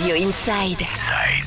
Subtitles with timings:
[0.00, 0.86] Radio Inside.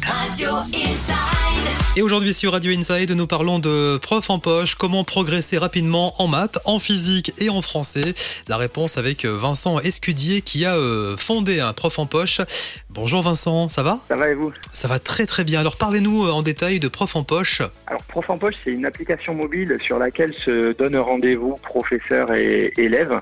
[0.04, 1.96] Radio Inside.
[1.96, 6.28] Et aujourd'hui sur Radio Inside, nous parlons de prof en poche, comment progresser rapidement en
[6.28, 8.14] maths, en physique et en français.
[8.50, 12.42] La réponse avec Vincent Escudier qui a euh, fondé un prof en poche.
[12.90, 14.00] Bonjour Vincent, ça va?
[14.10, 14.52] Ça va et vous?
[14.74, 15.62] Ça va très très bien.
[15.62, 17.62] Alors parlez-nous euh, en détail de prof en poche.
[17.88, 22.74] Alors Prof en poche, c'est une application mobile sur laquelle se donnent rendez-vous professeurs et
[22.76, 23.18] élèves,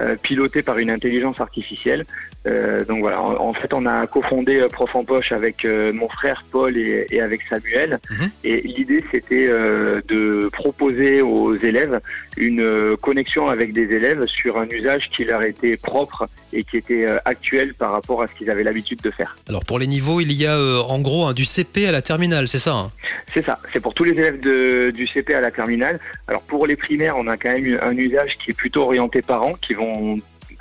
[0.00, 2.04] euh, pilotée par une intelligence artificielle.
[2.46, 5.92] Euh, donc voilà, en, en fait, on a cofondé euh, Prof en poche avec euh,
[5.92, 7.98] mon frère Paul et, et avec Samuel.
[8.10, 8.30] Mhm.
[8.44, 12.00] Et l'idée, c'était euh, de proposer aux élèves
[12.36, 16.76] une euh, connexion avec des élèves sur un usage qui leur était propre et qui
[16.76, 19.36] était euh, actuel par rapport à ce qu'ils avaient l'habitude de faire.
[19.48, 22.02] Alors pour les niveaux, il y a euh, en gros hein, du CP à la
[22.02, 22.90] terminale, c'est ça hein?
[23.32, 25.98] C'est ça, c'est pour tous les élèves de- du CP à la terminale.
[26.28, 29.54] Alors pour les primaires, on a quand même un usage qui est plutôt orienté parents,
[29.54, 30.16] qui vont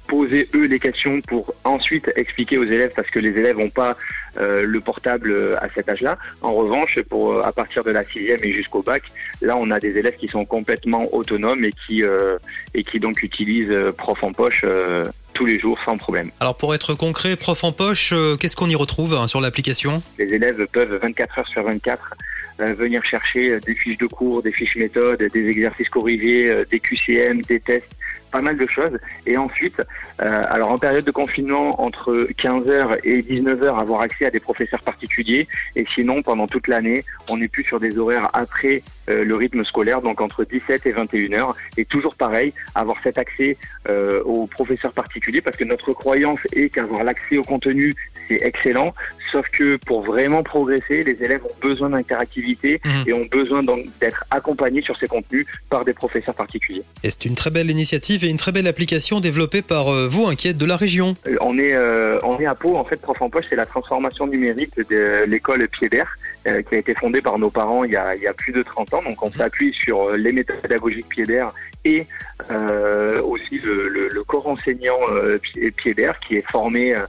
[0.07, 3.97] poser eux les questions pour ensuite expliquer aux élèves parce que les élèves n'ont pas
[4.37, 6.17] euh, le portable euh, à cet âge-là.
[6.41, 9.03] En revanche, pour euh, à partir de la sixième et jusqu'au bac,
[9.41, 12.37] là on a des élèves qui sont complètement autonomes et qui euh,
[12.73, 16.31] et qui donc utilisent prof en poche euh, tous les jours sans problème.
[16.39, 20.01] Alors pour être concret, prof en poche, qu'est-ce qu'on y retrouve hein, sur l'application?
[20.17, 22.15] Les élèves peuvent 24 heures sur 24
[22.59, 27.41] euh, venir chercher des fiches de cours, des fiches méthodes, des exercices corrigés, des QCM,
[27.43, 27.89] des tests,
[28.31, 28.97] pas mal de choses.
[29.25, 29.79] Et ensuite,
[30.21, 34.81] euh, alors en période de confinement, entre 15h et 19h, avoir accès à des professeurs
[34.81, 35.47] particuliers.
[35.75, 39.63] Et sinon, pendant toute l'année, on n'est plus sur des horaires après euh, le rythme
[39.65, 41.53] scolaire, donc entre 17 et 21h.
[41.77, 43.57] Et toujours pareil, avoir cet accès
[43.89, 47.93] euh, aux professeurs particuliers, parce que notre croyance est qu'avoir l'accès au contenu,
[48.27, 48.93] c'est excellent.
[49.31, 53.03] Sauf que pour vraiment progresser, les élèves ont besoin d'interactivité Mhm.
[53.07, 53.61] et ont besoin
[53.99, 56.83] d'être accompagnés sur ces contenus par des professeurs particuliers.
[57.03, 60.27] Et c'est une très belle initiative et une très belle application développée par euh, vous,
[60.35, 61.15] qui êtes de la région.
[61.27, 63.65] Euh, On est, euh, on est à Pau, en fait, Prof en Poche, c'est la
[63.65, 67.95] transformation numérique de l'école Piedère, euh, qui a été fondée par nos parents il y
[67.95, 69.01] a, il y a plus de 30 ans.
[69.03, 71.51] Donc on s'appuie sur euh, les méthodes pédagogiques Piedère
[71.85, 72.05] et
[72.51, 74.97] euh, aussi le, le- le corps enseignant
[75.41, 77.05] Pi- Piedère qui est formé à,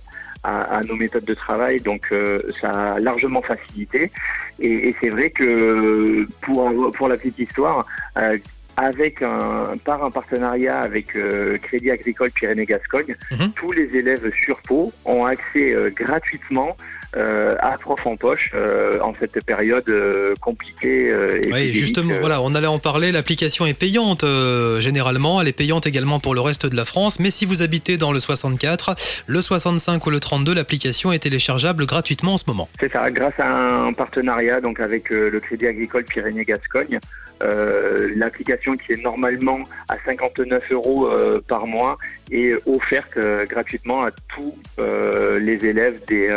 [0.78, 1.80] à nos méthodes de travail.
[1.80, 4.12] Donc euh, ça a largement facilité.
[4.60, 7.84] Et, et c'est vrai que pour, pour la petite histoire,
[8.18, 8.36] euh,
[8.90, 13.52] avec un, par un partenariat avec euh, Crédit Agricole Pyrénées-Gascogne, Mhm.
[13.56, 16.76] tous les élèves sur Pau ont accès euh, gratuitement
[17.16, 18.50] euh, à Prof en poche
[19.00, 19.88] en cette période
[20.40, 21.08] compliquée.
[21.10, 23.12] euh, Oui, justement, voilà, on allait en parler.
[23.12, 24.24] L'application est payante
[24.80, 25.40] généralement.
[25.40, 27.20] Elle est payante également pour le reste de la France.
[27.20, 28.96] Mais si vous habitez dans le 64,
[29.28, 32.68] le 65 ou le 32, l'application est téléchargeable gratuitement en ce moment.
[32.80, 36.98] C'est ça, grâce à un partenariat donc avec le Crédit Agricole Pyrénées-Gascogne,
[37.42, 38.08] euh,
[38.76, 41.98] qui est normalement à 59 euros euh, par mois
[42.30, 46.28] est offerte euh, gratuitement à tous euh, les élèves des,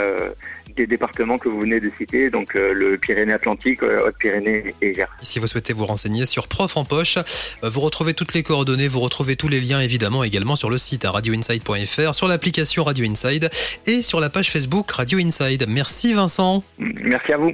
[0.78, 5.08] des départements que vous venez de citer, donc euh, le Pyrénées-Atlantique, Haute-Pyrénées et Gers.
[5.22, 8.88] Si vous souhaitez vous renseigner sur Prof en poche, euh, vous retrouvez toutes les coordonnées,
[8.88, 13.10] vous retrouvez tous les liens évidemment également sur le site à radioinside.fr, sur l'application Radio
[13.10, 13.50] Inside
[13.88, 15.66] et sur la page Facebook Radio Inside.
[15.68, 16.64] Merci Vincent.
[16.78, 17.54] Merci à vous.